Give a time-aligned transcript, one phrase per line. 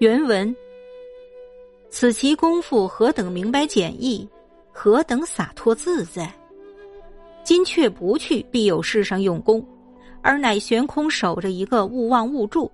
[0.00, 0.54] 原文：
[1.90, 4.28] 此其功夫何等明白简易，
[4.70, 6.32] 何等洒脱自在。
[7.42, 9.66] 今却不去必有事上用功，
[10.22, 12.70] 而乃悬空守着一个勿忘勿助。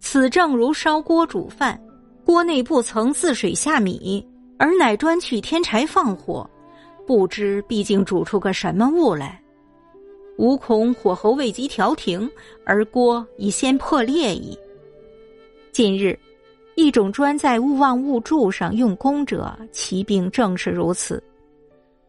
[0.00, 1.80] 此正如烧锅煮饭，
[2.26, 4.22] 锅内不曾自水下米，
[4.58, 6.48] 而乃专去添柴放火，
[7.06, 9.42] 不知毕竟煮出个什么物来。
[10.36, 12.30] 无恐火候未及调停，
[12.66, 14.58] 而锅已先破裂矣。
[15.78, 16.18] 近日，
[16.74, 21.22] 一种专在勿忘勿助上用功者，其病正是如此。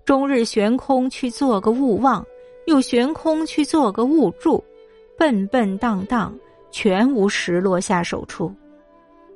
[0.03, 2.25] 终日悬空去做个勿忘，
[2.65, 4.63] 又悬空去做个勿助，
[5.19, 6.35] 笨笨荡荡，
[6.71, 8.51] 全无实落下手处。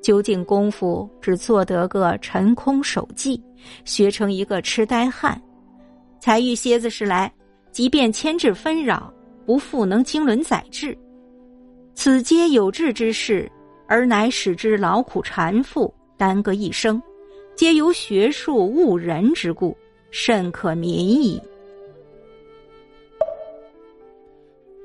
[0.02, 3.40] 究竟功夫只做得个沉空守寂，
[3.85, 5.40] 学成一个痴呆汉。
[6.20, 7.31] 才遇蝎子时来，
[7.71, 9.13] 即便牵制纷扰，
[9.45, 10.98] 不复能经纶载志。
[11.93, 13.48] 此皆有志之事。
[13.93, 16.99] 而乃使之劳苦缠缚，耽搁一生，
[17.55, 19.77] 皆由学术误人之故，
[20.09, 21.40] 甚可悯矣。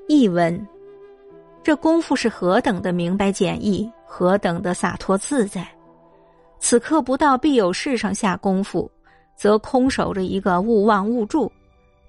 [0.09, 0.69] 译文：
[1.63, 5.67] 这功夫是何等的明白简易，何等的洒脱自在。
[6.59, 8.91] 此刻不到必有事上下功夫，
[9.35, 11.51] 则空守着一个勿忘勿助，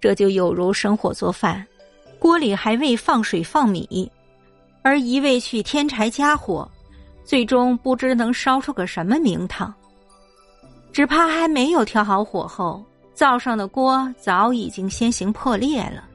[0.02, 1.66] 这就有如生火做饭，
[2.20, 4.12] 锅里还未放水放米，
[4.82, 6.70] 而一味去添柴加火。
[7.30, 9.72] 最终不知能烧出个什么名堂，
[10.92, 16.06] 只怕还没有调好火候，灶上的锅早已经先行破裂了。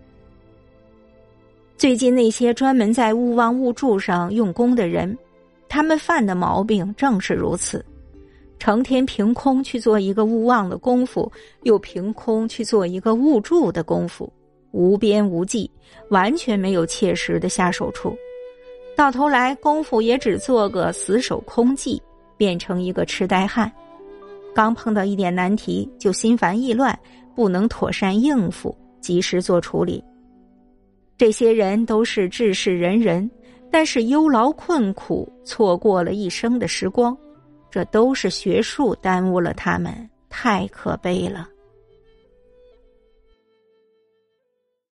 [1.76, 5.16] 最近那些专门在勿忘勿助上用功的人，
[5.68, 7.86] 他们犯的毛病正是如此：
[8.58, 11.30] 成天凭空去做一个勿忘的功夫，
[11.62, 14.32] 又凭空去做一个勿助的功夫，
[14.72, 15.70] 无边无际，
[16.08, 18.16] 完全没有切实的下手处。
[18.96, 22.00] 到头来，功夫也只做个死守空寂，
[22.36, 23.70] 变成一个痴呆汉。
[24.54, 26.96] 刚碰到一点难题，就心烦意乱，
[27.34, 30.02] 不能妥善应付，及时做处理。
[31.18, 33.28] 这些人都是志士仁人，
[33.70, 37.16] 但是忧劳困苦，错过了一生的时光，
[37.70, 39.92] 这都是学术耽误了他们，
[40.28, 41.48] 太可悲了。